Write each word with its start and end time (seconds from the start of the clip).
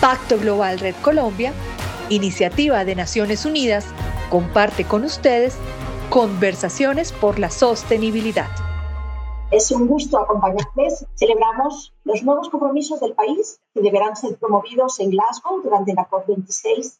Pacto 0.00 0.38
Global 0.38 0.78
Red 0.78 0.94
Colombia, 1.02 1.52
iniciativa 2.08 2.86
de 2.86 2.94
Naciones 2.94 3.44
Unidas, 3.44 3.84
comparte 4.30 4.86
con 4.86 5.04
ustedes 5.04 5.58
conversaciones 6.08 7.12
por 7.12 7.38
la 7.38 7.50
sostenibilidad. 7.50 8.48
Es 9.50 9.70
un 9.70 9.86
gusto 9.86 10.18
acompañarles. 10.18 11.04
Celebramos 11.16 11.92
los 12.04 12.22
nuevos 12.22 12.48
compromisos 12.48 12.98
del 13.00 13.12
país 13.12 13.60
que 13.74 13.82
deberán 13.82 14.16
ser 14.16 14.38
promovidos 14.38 14.98
en 15.00 15.10
Glasgow 15.10 15.60
durante 15.60 15.92
la 15.92 16.08
COP26, 16.08 16.98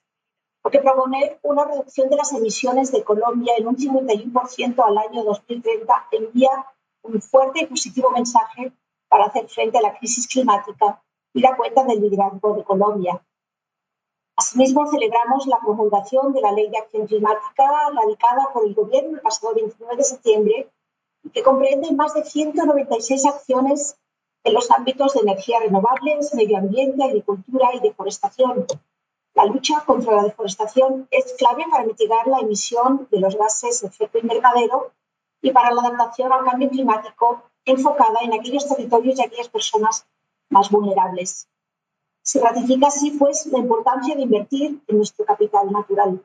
porque 0.61 0.80
proponer 0.80 1.39
una 1.43 1.64
reducción 1.64 2.11
de 2.11 2.17
las 2.17 2.35
emisiones 2.35 2.93
de 2.93 3.03
Colombia 3.03 3.55
en 3.57 3.67
un 3.67 3.77
51% 3.79 4.85
al 4.87 4.98
año 4.98 5.25
2030 5.25 6.09
envía 6.12 6.51
un 7.01 7.23
fuerte 7.23 7.61
y 7.62 7.67
positivo 7.67 8.11
mensaje 8.11 8.73
para 9.09 9.25
hacer 9.25 9.48
frente 9.48 9.79
a 9.79 9.80
la 9.80 9.96
crisis 9.96 10.29
climática 10.29 11.01
y 11.35 11.41
la 11.41 11.57
cuenta 11.57 11.85
del 11.85 12.01
liderazgo 12.01 12.55
de 12.55 12.65
Colombia. 12.65 13.23
Asimismo, 14.37 14.87
celebramos 14.87 15.47
la 15.47 15.61
promulgación 15.61 16.33
de 16.33 16.41
la 16.41 16.52
Ley 16.52 16.71
de 16.71 16.79
Acción 16.79 17.07
Climática 17.07 17.91
radicada 17.95 18.51
por 18.52 18.65
el 18.65 18.75
Gobierno 18.75 19.16
el 19.16 19.21
pasado 19.21 19.55
29 19.55 19.97
de 19.97 20.05
septiembre 20.05 20.71
que 21.35 21.43
comprende 21.43 21.93
más 21.93 22.15
de 22.15 22.24
196 22.24 23.27
acciones 23.27 23.97
en 24.45 24.55
los 24.55 24.71
ámbitos 24.71 25.12
de 25.12 25.21
energías 25.21 25.62
renovables, 25.62 26.35
medio 26.35 26.57
ambiente, 26.57 27.05
agricultura 27.05 27.74
y 27.74 27.80
deforestación. 27.80 28.66
La 29.35 29.45
lucha 29.45 29.85
contra 29.85 30.16
la 30.16 30.23
deforestación 30.24 31.07
es 31.10 31.35
clave 31.35 31.65
para 31.71 31.85
mitigar 31.85 32.27
la 32.27 32.38
emisión 32.38 33.07
de 33.10 33.21
los 33.21 33.37
gases 33.37 33.83
de 33.83 33.88
efecto 33.88 34.19
invernadero 34.19 34.93
y 35.43 35.51
para 35.52 35.73
la 35.73 35.83
adaptación 35.83 36.33
al 36.33 36.45
cambio 36.45 36.71
climático 36.71 37.43
enfocada 37.65 38.21
en 38.23 38.33
aquellos 38.33 38.66
territorios 38.66 39.19
y 39.19 39.23
aquellas 39.23 39.49
personas 39.49 40.07
más 40.50 40.70
vulnerables. 40.70 41.48
Se 42.22 42.40
ratifica 42.40 42.88
así, 42.88 43.12
pues, 43.12 43.46
la 43.46 43.59
importancia 43.59 44.14
de 44.14 44.22
invertir 44.22 44.82
en 44.86 44.96
nuestro 44.96 45.24
capital 45.24 45.73
natural. 45.73 46.23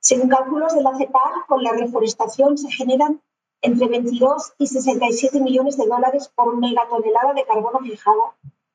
Según 0.00 0.28
cálculos 0.28 0.74
de 0.74 0.82
la 0.82 0.96
CEPAL, 0.96 1.32
con 1.46 1.62
la 1.62 1.72
reforestación 1.72 2.58
se 2.58 2.70
generan 2.70 3.22
entre 3.62 3.88
22 3.88 4.54
y 4.58 4.66
67 4.66 5.40
millones 5.40 5.76
de 5.76 5.86
dólares 5.86 6.28
por 6.34 6.56
megatonelada 6.56 7.34
de 7.34 7.44
carbono 7.44 7.78
fijado 7.80 8.34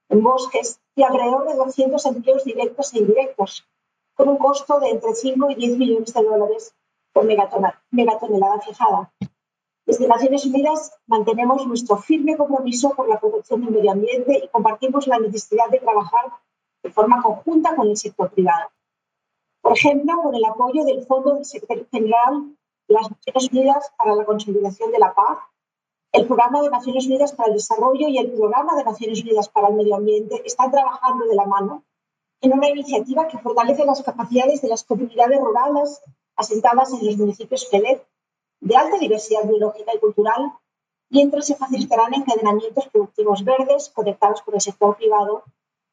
en 0.10 0.24
bosques 0.24 0.82
y 0.96 1.04
alrededor 1.04 1.48
de 1.48 1.56
200 1.56 2.06
empleos 2.06 2.44
directos 2.44 2.94
e 2.94 3.00
indirectos, 3.00 3.66
con 4.14 4.28
un 4.30 4.38
costo 4.38 4.80
de 4.80 4.90
entre 4.90 5.14
5 5.14 5.52
y 5.52 5.56
10 5.56 5.78
millones 5.78 6.14
de 6.14 6.24
dólares 6.24 6.76
por 7.14 7.24
megatonelada 7.24 8.60
fijada. 8.60 9.14
Desde 9.86 10.08
Naciones 10.08 10.46
Unidas 10.46 10.94
mantenemos 11.08 11.66
nuestro 11.66 11.98
firme 11.98 12.38
compromiso 12.38 12.92
por 12.92 13.10
la 13.10 13.20
protección 13.20 13.62
del 13.62 13.72
medio 13.72 13.92
ambiente 13.92 14.42
y 14.44 14.48
compartimos 14.50 15.08
la 15.08 15.20
necesidad 15.20 15.70
de 15.70 15.80
trabajar 15.80 16.32
de 16.84 16.92
forma 16.92 17.22
conjunta 17.22 17.76
con 17.76 17.88
el 17.88 17.98
sector 17.98 18.32
privado. 18.32 18.70
Por 19.62 19.74
ejemplo, 19.74 20.22
con 20.22 20.36
el 20.36 20.46
apoyo 20.46 20.84
del 20.84 21.06
Fondo 21.06 21.36
del 21.36 21.46
Secretario 21.46 21.88
General 21.92 22.56
de 22.88 22.94
las 22.94 23.10
Naciones 23.10 23.52
Unidas 23.52 23.94
para 23.98 24.16
la 24.16 24.26
Consolidación 24.26 24.92
de 24.92 25.00
la 25.00 25.14
Paz, 25.14 25.40
el 26.12 26.28
Programa 26.28 26.62
de 26.62 26.70
Naciones 26.70 27.06
Unidas 27.06 27.34
para 27.34 27.50
el 27.50 27.56
Desarrollo 27.56 28.08
y 28.08 28.18
el 28.18 28.32
Programa 28.32 28.76
de 28.76 28.84
Naciones 28.84 29.22
Unidas 29.22 29.50
para 29.50 29.70
el 29.70 29.76
Medio 29.76 29.96
Ambiente 29.96 30.42
están 30.46 30.72
trabajando 30.72 31.26
de 31.26 31.36
la 31.36 31.46
mano 31.46 31.84
en 32.42 32.54
una 32.54 32.70
iniciativa 32.70 33.28
que 33.28 33.38
fortalece 33.38 33.86
las 33.86 34.02
capacidades 34.02 34.62
de 34.62 34.68
las 34.68 34.84
comunidades 34.84 35.40
rurales 35.40 36.02
asentadas 36.36 36.92
en 36.94 37.06
los 37.06 37.18
municipios 37.18 37.66
PELET 37.66 38.06
de 38.62 38.76
alta 38.76 38.98
diversidad 38.98 39.44
biológica 39.46 39.92
y 39.94 40.00
cultural, 40.00 40.54
mientras 41.10 41.48
se 41.48 41.56
facilitarán 41.56 42.14
encadenamientos 42.14 42.88
productivos 42.88 43.44
verdes 43.44 43.90
conectados 43.90 44.42
con 44.42 44.54
el 44.56 44.62
sector 44.62 44.96
privado 44.96 45.44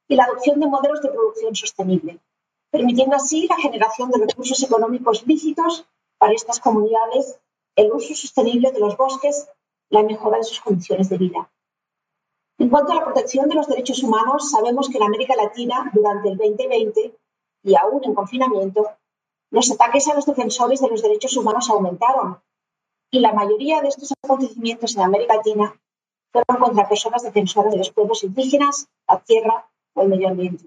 y 0.07 0.15
la 0.15 0.25
adopción 0.25 0.61
de 0.61 0.67
modelos 0.67 1.03
de 1.03 1.09
producción 1.09 1.57
sostenible, 1.57 2.21
permitiendo 2.71 3.17
así 3.17 3.49
la 3.49 3.57
generación 3.57 4.11
de 4.11 4.25
recursos 4.27 4.63
económicos 4.63 5.27
lícitos 5.27 5.87
para 6.19 6.35
estas 6.35 6.61
comunidades, 6.61 7.41
el 7.75 7.93
uso 7.93 8.15
sostenible 8.15 8.71
de 8.71 8.81
los 8.81 8.97
bosques, 8.97 9.49
la 9.89 10.03
mejora 10.03 10.39
de 10.39 10.45
sus 10.45 10.61
condiciones 10.61 11.09
de 11.09 11.19
vida. 11.19 11.51
En 12.59 12.69
cuanto 12.69 12.93
a 12.93 12.97
la 12.97 13.05
protección 13.05 13.49
de 13.49 13.55
los 13.55 13.69
derechos 13.69 14.03
humanos, 14.03 14.51
sabemos 14.51 14.89
que 14.89 14.99
en 14.99 15.05
América 15.05 15.35
Latina, 15.37 15.91
durante 15.95 16.29
el 16.29 16.37
2020 16.37 17.17
y 17.63 17.77
aún 17.77 18.05
en 18.05 18.15
confinamiento, 18.15 18.91
los 19.51 19.71
ataques 19.71 20.09
a 20.09 20.15
los 20.15 20.27
defensores 20.27 20.81
de 20.81 20.89
los 20.89 21.03
derechos 21.03 21.37
humanos 21.37 21.71
aumentaron, 21.71 22.41
y 23.11 23.21
la 23.21 23.33
mayoría 23.33 23.81
de 23.81 23.89
estos 23.89 24.13
acontecimientos 24.23 24.97
en 24.97 25.03
América 25.03 25.37
Latina 25.37 25.75
fueron 26.33 26.63
contra 26.63 26.89
personas 26.89 27.23
defensoras 27.23 27.73
de 27.73 27.79
los 27.79 27.91
pueblos 27.91 28.23
indígenas, 28.25 28.89
la 29.09 29.21
tierra 29.21 29.69
o 29.95 30.03
el 30.03 30.09
medio 30.09 30.29
ambiente. 30.29 30.65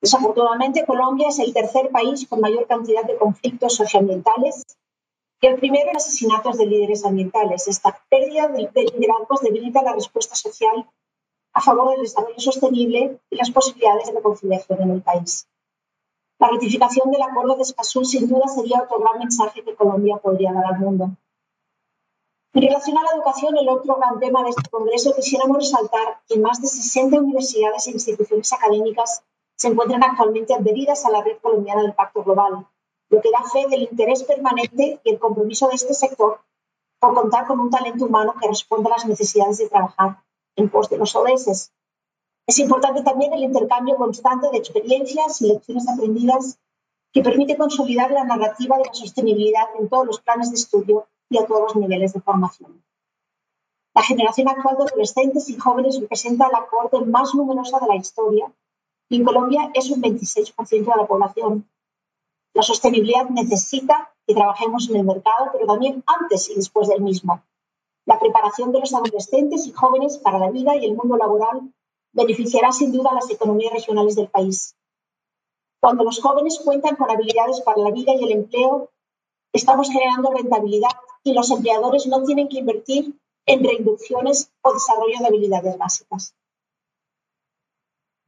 Desafortunadamente, 0.00 0.84
Colombia 0.84 1.28
es 1.28 1.38
el 1.38 1.52
tercer 1.52 1.90
país 1.90 2.26
con 2.26 2.40
mayor 2.40 2.66
cantidad 2.66 3.04
de 3.04 3.16
conflictos 3.16 3.76
socioambientales 3.76 4.64
y 5.40 5.46
el 5.46 5.56
primero 5.56 5.90
en 5.90 5.96
asesinatos 5.96 6.58
de 6.58 6.66
líderes 6.66 7.04
ambientales. 7.04 7.68
Esta 7.68 8.00
pérdida 8.08 8.48
de 8.48 8.68
liderazgos 8.94 9.42
debilita 9.42 9.82
la 9.82 9.92
respuesta 9.92 10.34
social 10.34 10.88
a 11.52 11.60
favor 11.60 11.90
del 11.90 12.02
desarrollo 12.02 12.38
sostenible 12.38 13.18
y 13.30 13.36
las 13.36 13.50
posibilidades 13.50 14.06
de 14.06 14.14
reconciliación 14.14 14.82
en 14.82 14.90
el 14.90 15.02
país. 15.02 15.46
La 16.42 16.48
ratificación 16.48 17.08
del 17.12 17.22
Acuerdo 17.22 17.54
de 17.54 17.62
Escazú 17.62 18.04
sin 18.04 18.28
duda 18.28 18.48
sería 18.48 18.82
otro 18.82 18.98
gran 18.98 19.16
mensaje 19.20 19.62
que 19.62 19.76
Colombia 19.76 20.16
podría 20.16 20.52
dar 20.52 20.74
al 20.74 20.80
mundo. 20.80 21.10
En 22.52 22.62
relación 22.62 22.98
a 22.98 23.02
la 23.04 23.10
educación, 23.14 23.56
el 23.56 23.68
otro 23.68 23.94
gran 23.94 24.18
tema 24.18 24.42
de 24.42 24.50
este 24.50 24.68
Congreso, 24.68 25.14
quisiéramos 25.14 25.58
resaltar 25.58 26.20
que 26.26 26.40
más 26.40 26.60
de 26.60 26.66
60 26.66 27.16
universidades 27.20 27.86
e 27.86 27.92
instituciones 27.92 28.52
académicas 28.52 29.22
se 29.54 29.68
encuentran 29.68 30.02
actualmente 30.02 30.52
adheridas 30.52 31.06
a 31.06 31.10
la 31.10 31.22
red 31.22 31.36
colombiana 31.40 31.82
del 31.82 31.94
Pacto 31.94 32.24
Global, 32.24 32.66
lo 33.08 33.20
que 33.20 33.30
da 33.30 33.44
fe 33.44 33.68
del 33.68 33.82
interés 33.82 34.24
permanente 34.24 35.00
y 35.04 35.10
el 35.10 35.20
compromiso 35.20 35.68
de 35.68 35.76
este 35.76 35.94
sector 35.94 36.40
por 36.98 37.14
contar 37.14 37.46
con 37.46 37.60
un 37.60 37.70
talento 37.70 38.06
humano 38.06 38.34
que 38.40 38.48
responda 38.48 38.88
a 38.88 38.94
las 38.94 39.06
necesidades 39.06 39.58
de 39.58 39.68
trabajar 39.68 40.24
en 40.56 40.68
pos 40.68 40.90
de 40.90 40.98
los 40.98 41.14
ODS. 41.14 41.70
Es 42.46 42.58
importante 42.58 43.02
también 43.02 43.32
el 43.32 43.44
intercambio 43.44 43.96
constante 43.96 44.48
de 44.50 44.58
experiencias 44.58 45.40
y 45.40 45.48
lecciones 45.48 45.88
aprendidas 45.88 46.58
que 47.12 47.22
permite 47.22 47.56
consolidar 47.56 48.10
la 48.10 48.24
narrativa 48.24 48.78
de 48.78 48.84
la 48.86 48.94
sostenibilidad 48.94 49.68
en 49.78 49.88
todos 49.88 50.06
los 50.06 50.20
planes 50.20 50.50
de 50.50 50.56
estudio 50.56 51.06
y 51.28 51.38
a 51.38 51.46
todos 51.46 51.62
los 51.62 51.76
niveles 51.76 52.12
de 52.14 52.20
formación. 52.20 52.82
La 53.94 54.02
generación 54.02 54.48
actual 54.48 54.76
de 54.78 54.84
adolescentes 54.84 55.50
y 55.50 55.58
jóvenes 55.58 56.00
representa 56.00 56.48
la 56.48 56.66
cohorte 56.66 57.00
más 57.00 57.34
numerosa 57.34 57.78
de 57.78 57.86
la 57.86 57.96
historia 57.96 58.50
y 59.08 59.16
en 59.16 59.24
Colombia 59.24 59.70
es 59.74 59.90
un 59.90 60.00
26% 60.00 60.70
de 60.70 60.96
la 60.96 61.06
población. 61.06 61.68
La 62.54 62.62
sostenibilidad 62.62 63.28
necesita 63.28 64.10
que 64.26 64.34
trabajemos 64.34 64.88
en 64.88 64.96
el 64.96 65.04
mercado, 65.04 65.50
pero 65.52 65.66
también 65.66 66.02
antes 66.06 66.48
y 66.48 66.54
después 66.54 66.88
del 66.88 67.02
mismo. 67.02 67.42
La 68.06 68.18
preparación 68.18 68.72
de 68.72 68.80
los 68.80 68.94
adolescentes 68.94 69.66
y 69.66 69.72
jóvenes 69.72 70.18
para 70.18 70.38
la 70.38 70.50
vida 70.50 70.74
y 70.76 70.86
el 70.86 70.96
mundo 70.96 71.16
laboral 71.16 71.72
beneficiará 72.12 72.72
sin 72.72 72.92
duda 72.92 73.10
a 73.10 73.14
las 73.14 73.30
economías 73.30 73.72
regionales 73.72 74.16
del 74.16 74.28
país. 74.28 74.76
Cuando 75.80 76.04
los 76.04 76.20
jóvenes 76.20 76.60
cuentan 76.64 76.96
con 76.96 77.10
habilidades 77.10 77.60
para 77.62 77.82
la 77.82 77.90
vida 77.90 78.14
y 78.14 78.24
el 78.24 78.32
empleo, 78.32 78.90
estamos 79.52 79.90
generando 79.90 80.30
rentabilidad 80.30 80.90
y 81.24 81.32
los 81.32 81.50
empleadores 81.50 82.06
no 82.06 82.22
tienen 82.24 82.48
que 82.48 82.58
invertir 82.58 83.18
en 83.46 83.64
reinducciones 83.64 84.52
o 84.62 84.72
desarrollo 84.72 85.18
de 85.18 85.26
habilidades 85.26 85.76
básicas. 85.76 86.34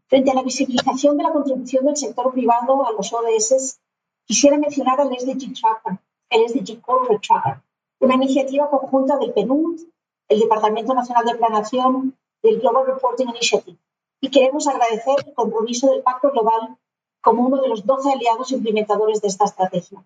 Frente 0.08 0.30
a 0.30 0.34
la 0.34 0.42
visibilización 0.42 1.16
de 1.16 1.24
la 1.24 1.32
contribución 1.32 1.86
del 1.86 1.96
sector 1.96 2.32
privado 2.32 2.86
a 2.86 2.92
los 2.92 3.12
ODS, 3.12 3.78
quisiera 4.26 4.58
mencionar 4.58 5.00
el 5.00 5.18
SDG 5.18 5.54
Tracker, 5.54 5.98
el 6.30 6.48
SDG 6.48 6.80
Corporate 6.80 7.26
Tracker, 7.26 7.62
una 8.00 8.14
iniciativa 8.14 8.68
conjunta 8.68 9.16
del 9.16 9.32
PNUD, 9.32 9.80
el 10.28 10.40
Departamento 10.40 10.94
Nacional 10.94 11.24
de 11.24 11.36
Planación 11.36 12.16
del 12.44 12.60
Global 12.60 12.86
Reporting 12.86 13.28
Initiative 13.30 13.78
y 14.20 14.30
queremos 14.30 14.68
agradecer 14.68 15.16
el 15.26 15.34
compromiso 15.34 15.90
del 15.90 16.02
Pacto 16.02 16.30
Global 16.30 16.78
como 17.22 17.46
uno 17.46 17.60
de 17.60 17.68
los 17.68 17.86
12 17.86 18.12
aliados 18.12 18.52
implementadores 18.52 19.22
de 19.22 19.28
esta 19.28 19.46
estrategia. 19.46 20.04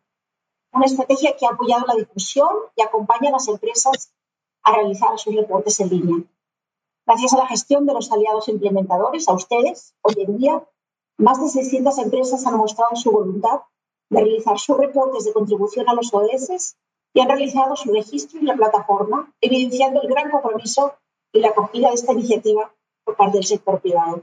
Una 0.73 0.87
estrategia 0.87 1.37
que 1.37 1.47
ha 1.47 1.51
apoyado 1.51 1.85
la 1.87 1.97
difusión 1.97 2.49
y 2.77 2.83
acompaña 2.83 3.31
a 3.31 3.33
las 3.33 3.49
empresas 3.49 4.13
a 4.63 4.73
realizar 4.73 5.19
sus 5.19 5.35
reportes 5.35 5.81
en 5.81 5.89
línea. 5.89 6.25
Gracias 7.07 7.33
a 7.33 7.39
la 7.39 7.47
gestión 7.49 7.87
de 7.87 7.95
los 7.95 8.13
aliados 8.13 8.49
implementadores, 8.49 9.29
a 9.29 9.33
ustedes, 9.33 9.95
hoy 10.03 10.15
en 10.19 10.39
día, 10.39 10.69
más 11.17 11.41
de 11.41 11.49
600 11.49 11.99
empresas 11.99 12.47
han 12.47 12.57
mostrado 12.57 12.95
su 12.95 13.11
voluntad 13.11 13.63
de 14.11 14.21
realizar 14.21 14.59
sus 14.59 14.77
reportes 14.77 15.25
de 15.25 15.33
contribución 15.33 15.89
a 15.89 15.95
los 15.95 16.15
ODS 16.15 16.77
y 17.15 17.21
han 17.21 17.29
realizado 17.29 17.75
su 17.75 17.93
registro 17.93 18.39
en 18.39 18.47
la 18.47 18.55
plataforma, 18.55 19.33
evidenciando 19.41 20.03
el 20.03 20.09
gran 20.09 20.31
compromiso 20.31 20.95
y 21.33 21.41
la 21.41 21.49
acogida 21.49 21.89
de 21.89 21.95
esta 21.95 22.13
iniciativa 22.13 22.73
por 23.05 23.17
parte 23.17 23.39
del 23.39 23.47
sector 23.47 23.81
privado. 23.81 24.23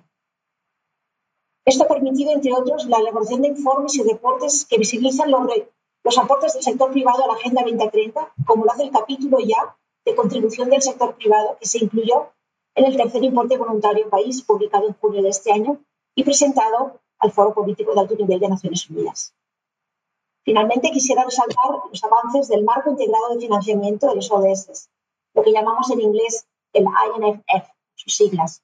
Esto 1.65 1.85
ha 1.85 1.87
permitido, 1.87 2.31
entre 2.31 2.53
otros, 2.53 2.85
la 2.85 2.99
elaboración 2.99 3.41
de 3.41 3.49
informes 3.49 3.95
y 3.95 4.03
reportes 4.03 4.65
que 4.65 4.77
visibilizan 4.77 5.31
los, 5.31 5.41
los 6.03 6.17
aportes 6.17 6.53
del 6.53 6.63
sector 6.63 6.91
privado 6.91 7.23
a 7.23 7.27
la 7.27 7.33
Agenda 7.33 7.63
2030, 7.63 8.33
como 8.45 8.65
lo 8.65 8.71
hace 8.71 8.83
el 8.83 8.91
capítulo 8.91 9.39
ya 9.39 9.75
de 10.05 10.15
contribución 10.15 10.69
del 10.69 10.81
sector 10.81 11.15
privado 11.15 11.57
que 11.59 11.65
se 11.65 11.83
incluyó 11.83 12.31
en 12.75 12.85
el 12.85 12.95
tercer 12.95 13.23
importe 13.23 13.57
voluntario 13.57 14.09
país 14.09 14.43
publicado 14.43 14.87
en 14.87 14.93
junio 14.93 15.23
de 15.23 15.29
este 15.29 15.51
año 15.51 15.79
y 16.13 16.23
presentado 16.23 16.99
al 17.19 17.31
Foro 17.31 17.53
Político 17.53 17.93
de 17.93 18.01
Alto 18.01 18.15
Nivel 18.15 18.39
de 18.39 18.49
Naciones 18.49 18.87
Unidas. 18.89 19.33
Finalmente, 20.43 20.91
quisiera 20.91 21.23
resaltar 21.23 21.71
los 21.89 22.03
avances 22.03 22.47
del 22.49 22.63
marco 22.63 22.91
integrado 22.91 23.33
de 23.33 23.41
financiamiento 23.41 24.07
de 24.07 24.15
los 24.15 24.31
ODS, 24.31 24.89
lo 25.33 25.41
que 25.41 25.51
llamamos 25.51 25.89
en 25.89 26.01
inglés 26.01 26.47
el 26.75 26.85
INFF, 26.85 27.69
sus 27.95 28.15
siglas. 28.15 28.61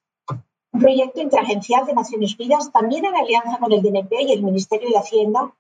Un 0.73 0.81
proyecto 0.81 1.21
interagencial 1.21 1.85
de 1.85 1.93
Naciones 1.93 2.35
Unidas, 2.37 2.71
también 2.71 3.05
en 3.05 3.15
alianza 3.15 3.57
con 3.59 3.71
el 3.71 3.81
DNP 3.81 4.21
y 4.21 4.31
el 4.33 4.43
Ministerio 4.43 4.89
de 4.89 4.97
Hacienda, 4.97 5.53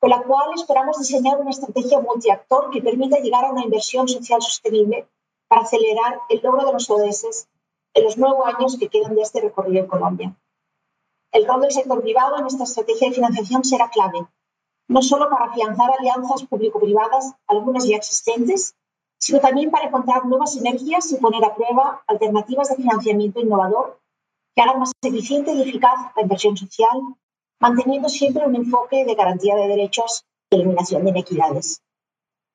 con 0.00 0.10
la 0.10 0.22
cual 0.22 0.50
esperamos 0.54 0.98
diseñar 0.98 1.40
una 1.40 1.50
estrategia 1.50 2.00
multiactor 2.00 2.70
que 2.70 2.82
permita 2.82 3.18
llegar 3.18 3.44
a 3.44 3.52
una 3.52 3.64
inversión 3.64 4.08
social 4.08 4.40
sostenible 4.40 5.08
para 5.48 5.62
acelerar 5.62 6.20
el 6.28 6.40
logro 6.42 6.66
de 6.66 6.72
los 6.72 6.88
ODS 6.88 7.48
en 7.94 8.04
los 8.04 8.16
nueve 8.16 8.38
años 8.44 8.76
que 8.78 8.88
quedan 8.88 9.14
de 9.14 9.22
este 9.22 9.40
recorrido 9.40 9.82
en 9.82 9.88
Colombia. 9.88 10.36
El 11.32 11.46
rol 11.46 11.62
del 11.62 11.72
sector 11.72 12.00
privado 12.00 12.38
en 12.38 12.46
esta 12.46 12.64
estrategia 12.64 13.08
de 13.08 13.14
financiación 13.14 13.64
será 13.64 13.90
clave, 13.90 14.26
no 14.88 15.02
solo 15.02 15.28
para 15.28 15.46
afianzar 15.46 15.90
alianzas 15.98 16.44
público-privadas, 16.44 17.34
algunas 17.46 17.86
ya 17.86 17.96
existentes, 17.96 18.74
sino 19.18 19.40
también 19.40 19.70
para 19.70 19.86
encontrar 19.88 20.24
nuevas 20.26 20.52
sinergias 20.52 21.10
y 21.12 21.16
poner 21.16 21.44
a 21.44 21.54
prueba 21.54 22.02
alternativas 22.06 22.68
de 22.68 22.76
financiamiento 22.76 23.40
innovador 23.40 24.00
que 24.54 24.62
hagan 24.62 24.80
más 24.80 24.92
eficiente 25.02 25.52
y 25.52 25.62
eficaz 25.62 26.12
la 26.16 26.22
inversión 26.22 26.56
social, 26.56 26.98
manteniendo 27.60 28.08
siempre 28.08 28.46
un 28.46 28.56
enfoque 28.56 29.04
de 29.04 29.14
garantía 29.14 29.56
de 29.56 29.68
derechos 29.68 30.24
y 30.50 30.56
eliminación 30.56 31.04
de 31.04 31.10
inequidades. 31.10 31.82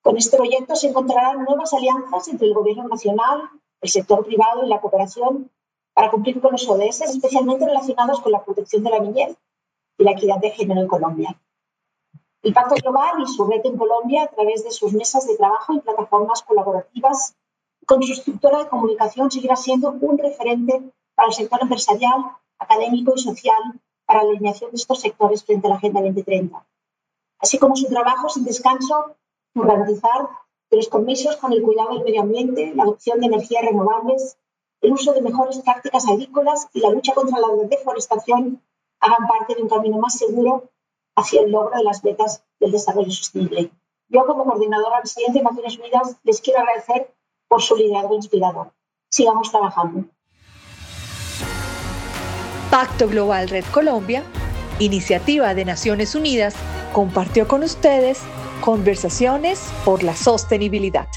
Con 0.02 0.18
este 0.18 0.36
proyecto 0.36 0.76
se 0.76 0.88
encontrarán 0.90 1.44
nuevas 1.44 1.74
alianzas 1.74 2.28
entre 2.28 2.48
el 2.48 2.54
Gobierno 2.54 2.88
nacional, 2.88 3.50
el 3.82 3.90
sector 3.90 4.26
privado 4.26 4.66
y 4.66 4.68
la 4.70 4.82
cooperación 4.82 5.50
para 5.94 6.10
cumplir 6.10 6.42
con 6.42 6.52
los 6.52 6.68
ODS, 6.68 7.02
especialmente 7.02 7.66
relacionados 7.66 8.20
con 8.20 8.32
la 8.32 8.44
protección 8.44 8.84
de 8.84 8.90
la 8.90 9.00
niñez 9.00 9.38
y 9.98 10.04
la 10.04 10.12
equidad 10.12 10.40
de 10.40 10.52
género 10.52 10.82
en 10.82 10.88
Colombia. 10.88 11.40
El 12.44 12.54
Pacto 12.54 12.76
Global 12.76 13.22
y 13.22 13.26
su 13.26 13.46
red 13.46 13.62
en 13.64 13.78
Colombia, 13.78 14.24
a 14.24 14.28
través 14.28 14.66
de 14.66 14.72
sus 14.72 14.92
mesas 14.92 15.26
de 15.26 15.38
trabajo 15.38 15.72
y 15.72 15.80
plataformas 15.80 16.42
colaborativas, 16.42 17.38
con 17.86 18.04
su 18.04 18.12
estructura 18.12 18.60
de 18.60 18.68
comunicación, 18.68 19.32
seguirá 19.32 19.56
siendo 19.56 19.92
un 19.92 20.18
referente 20.18 20.92
para 21.16 21.30
el 21.30 21.34
sector 21.34 21.62
empresarial, 21.62 22.22
académico 22.60 23.14
y 23.16 23.20
social 23.20 23.80
para 24.06 24.24
la 24.24 24.32
alineación 24.32 24.72
de 24.72 24.76
estos 24.76 25.00
sectores 25.00 25.46
frente 25.46 25.68
a 25.68 25.70
la 25.70 25.78
Agenda 25.78 26.02
2030, 26.02 26.66
así 27.40 27.58
como 27.58 27.78
su 27.78 27.88
trabajo 27.88 28.28
sin 28.28 28.44
descanso 28.44 29.16
en 29.56 29.62
garantizar 29.62 30.28
que 30.70 30.76
los 30.76 30.90
compromisos 30.90 31.38
con 31.38 31.54
el 31.54 31.64
cuidado 31.64 31.94
del 31.94 32.04
medio 32.04 32.24
ambiente, 32.24 32.74
la 32.76 32.84
adopción 32.84 33.22
de 33.22 33.28
energías 33.28 33.64
renovables, 33.64 34.38
el 34.82 34.92
uso 34.92 35.14
de 35.14 35.22
mejores 35.22 35.60
prácticas 35.60 36.06
agrícolas 36.10 36.68
y 36.74 36.82
la 36.82 36.90
lucha 36.90 37.14
contra 37.14 37.40
la 37.40 37.48
deforestación 37.70 38.62
hagan 39.00 39.28
parte 39.30 39.56
de 39.56 39.62
un 39.62 39.70
camino 39.70 39.98
más 39.98 40.18
seguro 40.18 40.73
hacia 41.16 41.42
el 41.42 41.52
logro 41.52 41.78
de 41.78 41.84
las 41.84 42.04
metas 42.04 42.44
del 42.60 42.72
desarrollo 42.72 43.12
sostenible. 43.12 43.72
Yo, 44.10 44.26
como 44.26 44.46
coordinadora 44.46 45.02
residente 45.02 45.40
de 45.40 45.44
Naciones 45.44 45.78
Unidas, 45.78 46.18
les 46.24 46.42
quiero 46.42 46.60
agradecer 46.60 47.14
por 47.48 47.62
su 47.62 47.76
liderazgo 47.76 48.16
inspirador. 48.16 48.72
Sigamos 49.10 49.52
trabajando. 49.52 50.06
Pacto 52.70 53.08
Global 53.08 53.50
Red 53.50 53.66
Colombia, 53.72 54.24
iniciativa 54.80 55.54
de 55.54 55.66
Naciones 55.66 56.16
Unidas, 56.16 56.56
compartió 56.92 57.48
con 57.48 57.64
ustedes 57.64 58.22
conversaciones 58.62 59.72
por 59.86 60.04
la 60.04 60.16
sostenibilidad. 60.16 61.08